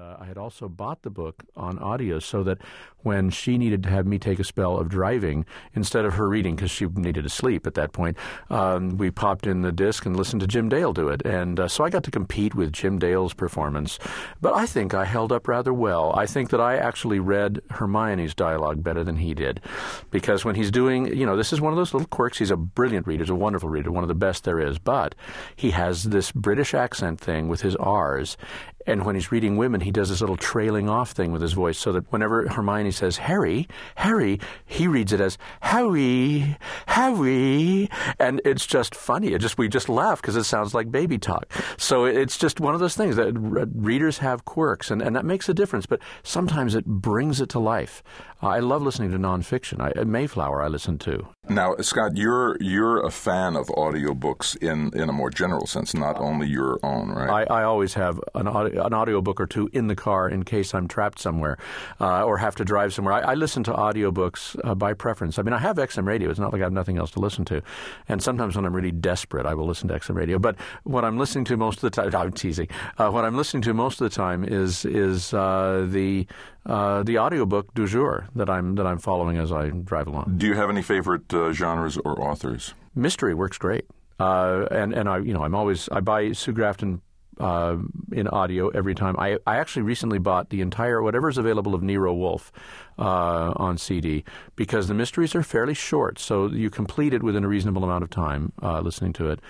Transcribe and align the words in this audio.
uh, 0.00 0.16
I 0.18 0.24
had 0.24 0.38
also 0.38 0.68
bought 0.68 1.02
the 1.02 1.10
book 1.10 1.44
on 1.56 1.78
audio 1.78 2.20
so 2.20 2.42
that 2.44 2.58
when 3.02 3.30
she 3.30 3.58
needed 3.58 3.82
to 3.82 3.90
have 3.90 4.06
me 4.06 4.18
take 4.18 4.38
a 4.38 4.44
spell 4.44 4.78
of 4.78 4.88
driving, 4.88 5.44
instead 5.74 6.04
of 6.04 6.14
her 6.14 6.28
reading, 6.28 6.56
because 6.56 6.70
she 6.70 6.86
needed 6.86 7.24
to 7.24 7.28
sleep 7.28 7.66
at 7.66 7.74
that 7.74 7.92
point, 7.92 8.16
um, 8.48 8.96
we 8.96 9.10
popped 9.10 9.46
in 9.46 9.62
the 9.62 9.72
disc 9.72 10.06
and 10.06 10.16
listened 10.16 10.40
to 10.40 10.46
Jim 10.46 10.68
Dale 10.68 10.92
do 10.92 11.08
it. 11.08 11.22
And 11.24 11.60
uh, 11.60 11.68
so 11.68 11.84
I 11.84 11.90
got 11.90 12.04
to 12.04 12.10
compete 12.10 12.54
with 12.54 12.72
Jim 12.72 12.98
Dale's 12.98 13.34
performance. 13.34 13.98
But 14.40 14.54
I 14.54 14.66
think 14.66 14.94
I 14.94 15.04
held 15.04 15.32
up 15.32 15.48
rather 15.48 15.72
well. 15.72 16.12
I 16.14 16.26
think 16.26 16.50
that 16.50 16.60
I 16.60 16.76
actually 16.76 17.20
read 17.20 17.60
Hermione's 17.70 18.34
dialogue 18.34 18.82
better 18.82 19.04
than 19.04 19.16
he 19.16 19.34
did. 19.34 19.60
Because 20.10 20.44
when 20.44 20.54
he's 20.54 20.70
doing, 20.70 21.14
you 21.14 21.26
know, 21.26 21.36
this 21.36 21.52
is 21.52 21.60
one 21.60 21.72
of 21.72 21.76
those 21.76 21.92
little 21.92 22.08
quirks. 22.08 22.38
He's 22.38 22.50
a 22.50 22.56
brilliant 22.56 23.06
reader, 23.06 23.24
he's 23.24 23.30
a 23.30 23.34
wonderful 23.34 23.68
reader, 23.68 23.90
one 23.90 24.04
of 24.04 24.08
the 24.08 24.14
best 24.14 24.44
there 24.44 24.60
is. 24.60 24.78
But 24.78 25.14
he 25.56 25.70
has 25.70 26.04
this 26.04 26.32
British 26.32 26.74
accent 26.74 27.20
thing 27.20 27.48
with 27.48 27.60
his 27.60 27.76
R's. 27.76 28.36
And 28.86 29.04
when 29.04 29.14
he's 29.14 29.30
reading 29.30 29.56
women, 29.56 29.82
he 29.82 29.90
does 29.90 30.08
this 30.08 30.20
little 30.20 30.36
trailing 30.36 30.88
off 30.88 31.12
thing 31.12 31.32
with 31.32 31.42
his 31.42 31.52
voice 31.52 31.78
so 31.78 31.92
that 31.92 32.10
whenever 32.10 32.48
Hermione 32.48 32.90
says 32.92 33.18
Harry, 33.18 33.68
Harry, 33.96 34.40
he 34.64 34.86
reads 34.86 35.12
it 35.12 35.20
as 35.20 35.36
Harry, 35.60 36.56
Harry. 36.86 37.88
And 38.18 38.40
it's 38.44 38.66
just 38.66 38.94
funny. 38.94 39.28
It 39.28 39.40
just 39.40 39.58
We 39.58 39.68
just 39.68 39.88
laugh 39.88 40.20
because 40.22 40.36
it 40.36 40.44
sounds 40.44 40.74
like 40.74 40.90
baby 40.90 41.18
talk. 41.18 41.52
So 41.76 42.04
it's 42.04 42.38
just 42.38 42.60
one 42.60 42.74
of 42.74 42.80
those 42.80 42.96
things 42.96 43.16
that 43.16 43.34
readers 43.74 44.18
have 44.18 44.44
quirks, 44.44 44.90
and, 44.90 45.02
and 45.02 45.14
that 45.16 45.24
makes 45.24 45.48
a 45.48 45.54
difference. 45.54 45.86
But 45.86 46.00
sometimes 46.22 46.74
it 46.74 46.86
brings 46.86 47.40
it 47.40 47.48
to 47.50 47.58
life. 47.58 48.02
Uh, 48.42 48.48
I 48.48 48.60
love 48.60 48.82
listening 48.82 49.10
to 49.10 49.18
nonfiction. 49.18 49.80
I, 49.80 50.04
Mayflower, 50.04 50.62
I 50.62 50.68
listen 50.68 50.98
to. 51.00 51.28
Now, 51.48 51.74
Scott, 51.80 52.16
you're 52.16 52.56
you're 52.60 53.04
a 53.04 53.10
fan 53.10 53.56
of 53.56 53.66
audiobooks 53.68 54.56
in, 54.56 54.90
in 54.98 55.08
a 55.08 55.12
more 55.12 55.30
general 55.30 55.66
sense, 55.66 55.94
not 55.94 56.18
only 56.18 56.46
your 56.46 56.78
own, 56.82 57.10
right? 57.10 57.48
I, 57.50 57.60
I 57.60 57.62
always 57.64 57.94
have 57.94 58.20
an 58.34 58.46
audio, 58.46 58.69
an 58.72 58.94
audiobook 58.94 59.40
or 59.40 59.46
two 59.46 59.68
in 59.72 59.86
the 59.86 59.96
car 59.96 60.28
in 60.28 60.44
case 60.44 60.74
I'm 60.74 60.88
trapped 60.88 61.18
somewhere 61.18 61.58
uh, 62.00 62.24
or 62.24 62.38
have 62.38 62.56
to 62.56 62.64
drive 62.64 62.92
somewhere. 62.94 63.14
I, 63.14 63.20
I 63.20 63.34
listen 63.34 63.62
to 63.64 63.72
audiobooks 63.72 64.58
uh, 64.64 64.74
by 64.74 64.94
preference. 64.94 65.38
I 65.38 65.42
mean, 65.42 65.52
I 65.52 65.58
have 65.58 65.76
XM 65.76 66.06
radio. 66.06 66.30
It's 66.30 66.38
not 66.38 66.52
like 66.52 66.62
I 66.62 66.64
have 66.64 66.72
nothing 66.72 66.98
else 66.98 67.10
to 67.12 67.20
listen 67.20 67.44
to. 67.46 67.62
And 68.08 68.22
sometimes 68.22 68.56
when 68.56 68.64
I'm 68.64 68.74
really 68.74 68.92
desperate, 68.92 69.46
I 69.46 69.54
will 69.54 69.66
listen 69.66 69.88
to 69.88 69.94
XM 69.94 70.14
radio. 70.14 70.38
But 70.38 70.56
what 70.84 71.04
I'm 71.04 71.18
listening 71.18 71.44
to 71.46 71.56
most 71.56 71.76
of 71.76 71.82
the 71.82 71.90
time, 71.90 72.14
I'm 72.20 72.32
teasing. 72.32 72.68
Uh, 72.98 73.10
what 73.10 73.24
I'm 73.24 73.36
listening 73.36 73.62
to 73.62 73.74
most 73.74 74.00
of 74.00 74.10
the 74.10 74.14
time 74.14 74.44
is 74.44 74.84
is 74.84 75.32
uh, 75.34 75.86
the 75.88 76.26
uh, 76.66 77.02
the 77.02 77.18
audiobook 77.18 77.72
du 77.74 77.86
jour 77.86 78.28
that 78.34 78.50
I'm 78.50 78.74
that 78.74 78.86
I'm 78.86 78.98
following 78.98 79.38
as 79.38 79.50
I 79.52 79.70
drive 79.70 80.06
along. 80.06 80.34
Do 80.36 80.46
you 80.46 80.54
have 80.54 80.70
any 80.70 80.82
favorite 80.82 81.32
uh, 81.32 81.52
genres 81.52 81.96
or 81.96 82.20
authors? 82.20 82.74
Mystery 82.94 83.34
works 83.34 83.58
great, 83.58 83.86
uh, 84.18 84.66
and 84.70 84.92
and 84.92 85.08
I 85.08 85.18
you 85.18 85.32
know 85.32 85.44
I'm 85.44 85.54
always 85.54 85.88
I 85.90 86.00
buy 86.00 86.32
Sue 86.32 86.52
Grafton 86.52 87.00
uh, 87.40 87.76
in 88.12 88.28
audio 88.28 88.68
every 88.68 88.94
time. 88.94 89.16
I, 89.18 89.38
I 89.46 89.56
actually 89.56 89.82
recently 89.82 90.18
bought 90.18 90.50
the 90.50 90.60
entire 90.60 91.02
whatever's 91.02 91.38
available 91.38 91.74
of 91.74 91.82
Nero 91.82 92.12
Wolfe 92.12 92.52
uh, 92.98 93.52
on 93.56 93.78
CD 93.78 94.24
because 94.56 94.88
the 94.88 94.94
mysteries 94.94 95.34
are 95.34 95.42
fairly 95.42 95.74
short, 95.74 96.18
so 96.18 96.48
you 96.48 96.68
complete 96.70 97.14
it 97.14 97.22
within 97.22 97.42
a 97.42 97.48
reasonable 97.48 97.82
amount 97.82 98.04
of 98.04 98.10
time 98.10 98.52
uh, 98.62 98.80
listening 98.80 99.12
to 99.14 99.30
it, 99.30 99.40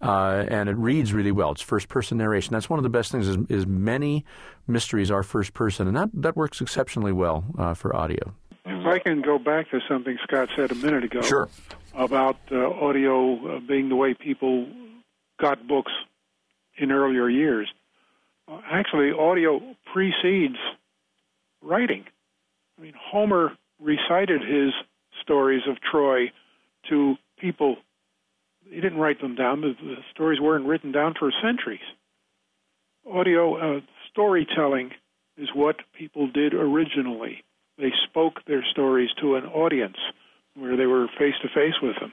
uh, 0.00 0.44
and 0.48 0.68
it 0.68 0.76
reads 0.76 1.12
really 1.12 1.32
well. 1.32 1.50
It's 1.50 1.60
first 1.60 1.88
person 1.88 2.18
narration. 2.18 2.52
That's 2.52 2.70
one 2.70 2.78
of 2.78 2.84
the 2.84 2.90
best 2.90 3.10
things. 3.10 3.26
Is, 3.26 3.36
is 3.48 3.66
many 3.66 4.24
mysteries 4.68 5.10
are 5.10 5.22
first 5.22 5.52
person, 5.52 5.88
and 5.88 5.96
that 5.96 6.10
that 6.14 6.36
works 6.36 6.60
exceptionally 6.60 7.12
well 7.12 7.44
uh, 7.58 7.74
for 7.74 7.94
audio. 7.94 8.32
If 8.64 8.86
I 8.86 8.98
can 9.00 9.22
go 9.22 9.38
back 9.38 9.70
to 9.70 9.80
something 9.88 10.16
Scott 10.22 10.48
said 10.54 10.70
a 10.70 10.74
minute 10.76 11.02
ago 11.02 11.22
sure. 11.22 11.48
about 11.94 12.36
uh, 12.52 12.56
audio 12.56 13.58
being 13.60 13.88
the 13.88 13.96
way 13.96 14.14
people 14.14 14.68
got 15.40 15.66
books 15.66 15.92
in 16.80 16.90
earlier 16.90 17.28
years. 17.28 17.68
Actually, 18.70 19.12
audio 19.12 19.60
precedes 19.92 20.56
writing. 21.62 22.04
I 22.78 22.82
mean, 22.82 22.94
Homer 22.98 23.52
recited 23.80 24.40
his 24.40 24.72
stories 25.22 25.62
of 25.68 25.76
Troy 25.80 26.32
to 26.88 27.14
people. 27.38 27.76
He 28.68 28.80
didn't 28.80 28.98
write 28.98 29.20
them 29.20 29.36
down. 29.36 29.60
The, 29.60 29.74
the 29.80 29.96
stories 30.12 30.40
weren't 30.40 30.66
written 30.66 30.90
down 30.90 31.14
for 31.18 31.30
centuries. 31.42 31.80
Audio 33.10 33.76
uh, 33.76 33.80
storytelling 34.10 34.90
is 35.36 35.48
what 35.54 35.76
people 35.96 36.28
did 36.30 36.54
originally. 36.54 37.44
They 37.78 37.92
spoke 38.08 38.44
their 38.46 38.64
stories 38.70 39.10
to 39.20 39.36
an 39.36 39.44
audience 39.44 39.96
where 40.56 40.76
they 40.76 40.86
were 40.86 41.06
face 41.18 41.34
to 41.42 41.48
face 41.48 41.80
with 41.80 41.94
them 42.00 42.12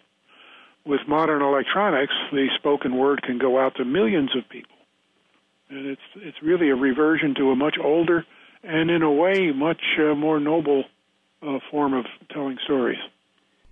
with 0.88 1.02
modern 1.08 1.42
electronics, 1.42 2.14
the 2.32 2.48
spoken 2.58 2.98
word 2.98 3.22
can 3.22 3.38
go 3.38 3.60
out 3.60 3.76
to 3.76 3.86
millions 3.86 4.32
of 4.36 4.48
people. 4.50 4.76
And 5.70 5.86
it's 5.86 6.02
it's 6.16 6.38
really 6.42 6.70
a 6.70 6.76
reversion 6.76 7.36
to 7.36 7.52
a 7.52 7.56
much 7.56 7.76
older 7.84 8.26
and 8.64 8.90
in 8.90 9.02
a 9.02 9.12
way 9.12 9.52
much 9.52 9.82
uh, 10.00 10.16
more 10.16 10.40
noble 10.40 10.86
uh, 11.42 11.60
form 11.70 11.94
of 11.94 12.06
telling 12.32 12.58
stories. 12.64 13.00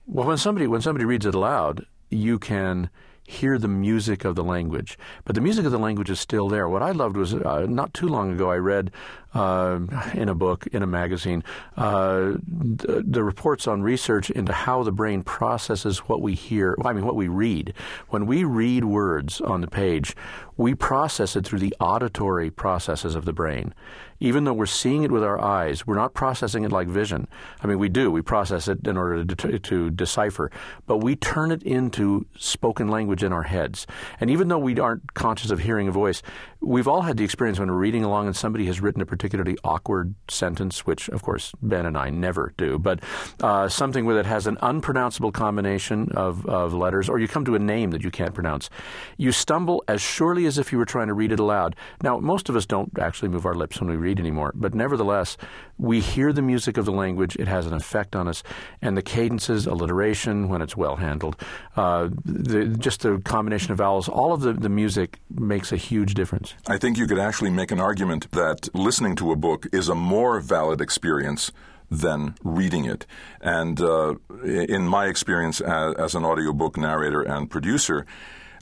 Well, 0.06 0.28
when 0.28 0.38
somebody 0.38 0.68
when 0.68 0.82
somebody 0.82 1.06
reads 1.06 1.26
it 1.26 1.34
aloud, 1.34 1.86
you 2.10 2.38
can 2.38 2.90
hear 3.28 3.58
the 3.58 3.68
music 3.68 4.24
of 4.24 4.36
the 4.36 4.44
language. 4.44 4.98
But 5.24 5.36
the 5.36 5.42
music 5.42 5.66
of 5.66 5.72
the 5.72 5.80
language 5.80 6.10
is 6.10 6.20
still 6.20 6.48
there. 6.48 6.70
What 6.70 6.84
I 6.84 6.92
loved 6.92 7.18
was 7.18 7.34
uh, 7.34 7.66
not 7.68 7.94
too 7.94 8.08
long 8.08 8.32
ago, 8.32 8.52
I 8.52 8.58
read 8.58 8.92
uh, 9.36 9.80
in 10.14 10.30
a 10.30 10.34
book, 10.34 10.66
in 10.72 10.82
a 10.82 10.88
magazine, 10.88 11.44
uh, 11.76 12.34
the, 12.48 13.04
the, 13.06 13.22
reports 13.22 13.68
on 13.68 13.82
research 13.82 14.30
into 14.30 14.54
how 14.54 14.82
the 14.82 14.94
brain 14.94 15.22
processes 15.24 16.00
what 16.00 16.22
we 16.22 16.34
hear, 16.34 16.76
I 16.86 16.94
mean, 16.94 17.06
what 17.06 17.18
we 17.18 17.28
read. 17.28 17.74
When 18.10 18.28
we 18.28 18.46
read 18.46 18.86
words 18.86 19.42
on 19.42 19.60
the 19.60 19.68
page, 19.68 20.16
we 20.56 20.74
process 20.74 21.36
it 21.36 21.46
through 21.46 21.60
the 21.60 21.76
auditory 21.82 22.50
processes 22.50 23.14
of 23.14 23.26
the 23.26 23.34
brain. 23.34 23.74
Even 24.22 24.46
though 24.46 24.54
we're 24.54 24.66
seeing 24.66 25.04
it 25.04 25.12
with 25.12 25.24
our 25.24 25.40
eyes, 25.42 25.86
we're 25.86 25.96
not 25.96 26.14
processing 26.14 26.64
it 26.64 26.72
like 26.72 26.88
vision. 26.88 27.28
I 27.62 27.68
mean, 27.68 27.78
we 27.78 27.90
do. 27.90 28.10
We 28.10 28.22
process 28.22 28.70
it 28.70 28.88
in 28.88 28.96
order 28.96 29.26
to, 29.26 29.60
to 29.60 29.90
decipher, 29.90 30.50
but 30.88 31.00
we 31.00 31.18
turn 31.18 31.52
it 31.52 31.62
into 31.64 32.26
spoken 32.38 32.88
language 32.88 33.24
in 33.24 33.34
our 33.34 33.44
heads. 33.44 33.86
And 34.22 34.30
even 34.30 34.48
though 34.48 34.58
we 34.58 34.80
aren't 34.80 35.14
conscious 35.14 35.52
of 35.52 35.60
hearing 35.60 35.90
a 35.90 35.92
voice, 35.92 36.22
we've 36.66 36.88
all 36.88 37.02
had 37.02 37.16
the 37.18 37.24
experience 37.24 37.60
when 37.60 37.70
we're 37.70 37.78
reading 37.78 38.04
along 38.04 38.26
and 38.26 38.36
somebody 38.36 38.66
has 38.66 38.82
written 38.82 39.02
a 39.02 39.06
particularly 39.06 39.56
awkward 39.64 40.16
sentence, 40.28 40.86
which, 40.86 41.08
of 41.10 41.22
course, 41.22 41.54
Ben 41.62 41.86
and 41.86 41.98
I 41.98 42.10
never 42.10 42.54
do, 42.58 42.80
but 42.80 43.00
uh, 43.42 43.70
something 43.70 44.06
where 44.06 44.20
it 44.20 44.26
has 44.26 44.48
an 44.48 44.58
unpronounceable 44.62 45.32
combination 45.32 46.10
of, 46.16 46.46
of 46.48 46.74
letters, 46.74 47.08
or 47.08 47.20
you 47.20 47.28
come 47.28 47.46
to 47.46 47.56
a 47.56 47.60
name 47.60 47.92
that 47.92 48.04
you 48.04 48.10
can't 48.10 48.34
pronounce. 48.34 48.70
You 49.18 49.32
stumble 49.32 49.84
as 49.88 50.02
surely 50.02 50.48
as 50.48 50.58
if 50.58 50.72
you 50.72 50.80
were 50.80 50.86
trying 50.86 51.08
to 51.08 51.14
read 51.14 51.32
it 51.32 51.40
aloud. 51.40 51.76
Now, 52.02 52.18
most 52.18 52.50
of 52.50 52.56
us 52.56 52.66
don't 52.66 52.92
actually 53.00 53.30
move 53.30 53.46
our 53.46 53.56
lips 53.56 53.80
when 53.80 53.90
we 53.90 53.96
read 53.96 54.20
anymore, 54.20 54.52
but 54.56 54.74
nevertheless, 54.74 55.38
we 55.78 56.00
hear 56.00 56.34
the 56.34 56.42
music 56.42 56.78
of 56.78 56.86
the 56.86 56.92
language. 56.92 57.36
It 57.36 57.48
has 57.48 57.68
an 57.68 57.74
effect 57.74 58.16
on 58.16 58.28
us, 58.28 58.42
and 58.82 58.98
the 58.98 59.02
cadences, 59.02 59.68
alliteration, 59.68 60.50
when 60.50 60.62
it's 60.62 60.76
well 60.76 60.96
handled, 60.96 61.36
uh, 61.76 62.10
the, 62.24 62.66
just 62.66 63.02
the 63.02 63.20
combination 63.20 63.72
of 63.72 63.78
vowels, 63.78 64.10
all 64.10 64.34
of 64.34 64.42
the, 64.42 64.54
the 64.54 64.70
music 64.70 65.20
makes 65.30 65.72
a 65.72 65.78
huge 65.78 66.14
difference. 66.14 66.55
I 66.68 66.78
think 66.78 66.98
you 66.98 67.08
could 67.08 67.20
actually 67.20 67.52
make 67.52 67.72
an 67.72 67.80
argument 67.80 68.32
that 68.32 68.70
listening 68.74 69.16
to 69.18 69.32
a 69.32 69.36
book 69.36 69.68
is 69.72 69.88
a 69.88 69.96
more 69.96 70.40
valid 70.40 70.82
experience 70.82 71.52
than 71.92 72.36
reading 72.44 72.86
it. 72.86 73.06
And 73.42 73.80
uh, 73.80 74.16
in 74.44 74.88
my 74.88 75.06
experience 75.06 75.62
as, 75.62 75.94
as, 75.96 76.16
an 76.16 76.26
audiobook 76.26 76.78
narrator 76.78 77.22
and 77.22 77.50
producer, 77.50 78.06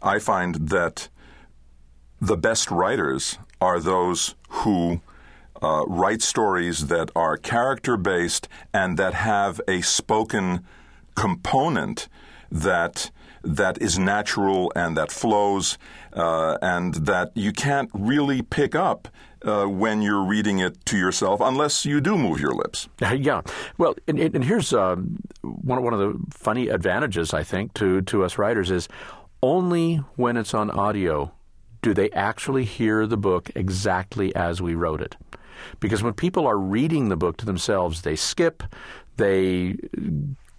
I 0.02 0.20
find 0.20 0.56
that 0.70 1.08
the 2.20 2.38
best 2.38 2.70
writers 2.72 3.38
are 3.62 3.80
those 3.80 4.36
who 4.50 5.02
uh, 5.62 5.86
write 5.88 6.22
stories 6.22 6.88
that 6.88 7.10
are 7.16 7.38
character 7.38 7.96
based 7.96 8.48
and 8.74 8.98
that 8.98 9.14
have 9.14 9.62
a 9.68 9.82
spoken 9.82 10.66
component 11.16 12.10
that 12.52 13.12
that 13.44 13.82
is 13.82 14.00
natural 14.00 14.72
and 14.76 14.96
that 14.98 15.12
flows 15.12 15.78
uh, 16.14 16.58
and 16.62 16.94
that 16.96 17.32
you 17.36 17.52
can't 17.52 17.90
really 17.94 18.42
pick 18.42 18.76
up 18.76 19.08
uh, 19.44 19.66
when 19.66 20.02
you're 20.02 20.24
reading 20.24 20.60
it 20.60 20.86
to 20.86 20.98
yourself 20.98 21.42
unless 21.42 21.86
you 21.86 22.00
do 22.00 22.18
move 22.18 22.40
your 22.40 22.54
lips. 22.54 22.88
Yeah. 23.14 23.42
Well, 23.78 23.96
and, 24.08 24.20
and 24.20 24.44
here's 24.44 24.74
um, 24.74 25.20
one, 25.42 25.84
one 25.84 25.94
of 25.94 26.00
the 26.00 26.20
funny 26.32 26.70
advantages, 26.70 27.34
I 27.34 27.44
think, 27.44 27.74
to, 27.76 28.02
to 28.02 28.24
us 28.24 28.38
writers 28.38 28.72
is 28.72 28.88
only 29.42 29.98
when 30.16 30.38
it's 30.38 30.54
on 30.54 30.72
audio 30.72 31.32
do 31.82 31.94
they 31.94 32.10
actually 32.12 32.64
hear 32.64 33.06
the 33.06 33.18
book 33.18 33.52
exactly 33.56 34.34
as 34.36 34.62
we 34.62 34.74
wrote 34.74 35.02
it? 35.02 35.18
Because 35.80 36.02
when 36.02 36.14
people 36.14 36.48
are 36.48 36.58
reading 36.58 37.10
the 37.10 37.18
book 37.18 37.38
to 37.38 37.46
themselves, 37.46 38.02
they 38.02 38.16
skip, 38.16 38.64
they 39.18 39.76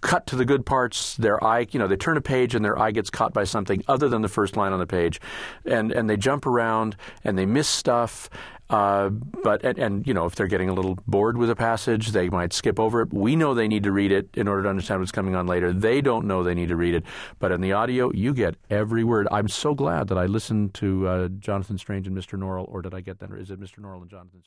cut 0.05 0.27
to 0.27 0.35
the 0.35 0.45
good 0.45 0.65
parts. 0.65 1.17
Their 1.17 1.43
eye, 1.43 1.65
you 1.71 1.79
know, 1.79 1.87
they 1.87 1.97
turn 1.97 2.15
a 2.15 2.21
page 2.21 2.53
and 2.53 2.63
their 2.63 2.77
eye 2.79 2.91
gets 2.91 3.09
caught 3.09 3.33
by 3.33 3.43
something 3.43 3.83
other 3.87 4.07
than 4.07 4.21
the 4.21 4.29
first 4.29 4.55
line 4.55 4.71
on 4.71 4.79
the 4.79 4.87
page, 4.87 5.19
and 5.65 5.91
and 5.91 6.09
they 6.09 6.15
jump 6.15 6.45
around 6.45 6.95
and 7.23 7.37
they 7.37 7.45
miss 7.45 7.67
stuff. 7.67 8.29
Uh, 8.67 9.09
but 9.09 9.63
and, 9.63 9.77
and, 9.77 10.07
you 10.07 10.13
know 10.13 10.25
if 10.25 10.33
they're 10.33 10.47
getting 10.47 10.69
a 10.69 10.73
little 10.73 10.97
bored 11.05 11.37
with 11.37 11.49
a 11.49 11.55
passage, 11.55 12.09
they 12.09 12.29
might 12.29 12.53
skip 12.53 12.79
over 12.79 13.01
it. 13.01 13.13
We 13.13 13.35
know 13.35 13.53
they 13.53 13.67
need 13.67 13.83
to 13.83 13.91
read 13.91 14.11
it 14.11 14.29
in 14.35 14.47
order 14.47 14.63
to 14.63 14.69
understand 14.69 15.01
what's 15.01 15.11
coming 15.11 15.35
on 15.35 15.45
later. 15.45 15.71
They 15.71 16.01
don't 16.01 16.25
know 16.25 16.43
they 16.43 16.55
need 16.55 16.69
to 16.69 16.75
read 16.75 16.95
it, 16.95 17.03
but 17.39 17.51
in 17.51 17.61
the 17.61 17.73
audio, 17.73 18.11
you 18.11 18.33
get 18.33 18.55
every 18.69 19.03
word. 19.03 19.27
I'm 19.31 19.47
so 19.47 19.75
glad 19.75 20.07
that 20.07 20.17
I 20.17 20.25
listened 20.25 20.73
to 20.75 21.07
uh, 21.07 21.27
Jonathan 21.27 21.77
Strange 21.77 22.07
and 22.07 22.17
Mr. 22.17 22.39
Norrell, 22.39 22.67
or 22.67 22.81
did 22.81 22.93
I 22.93 23.01
get 23.01 23.19
that? 23.19 23.31
Or 23.31 23.37
is 23.37 23.51
it 23.51 23.59
Mr. 23.59 23.79
Norrell 23.79 24.01
and 24.01 24.09
Jonathan? 24.09 24.41